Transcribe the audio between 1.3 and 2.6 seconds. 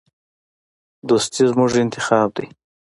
زموږ انتخاب دی.